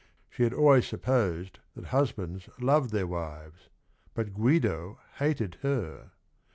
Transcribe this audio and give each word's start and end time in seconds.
She 0.31 0.41
had 0.41 0.51
always 0.51 0.87
sup 0.87 1.03
posed 1.03 1.59
that 1.75 1.85
husbands 1.89 2.49
loved" 2.59 2.89
thei 2.89 3.01
r 3.03 3.07
wives7 3.07 3.51
bu 4.15 4.23
t 4.23 4.31
Gu 4.31 4.49
ido 4.49 4.99
hated 5.19 5.57
her. 5.61 6.09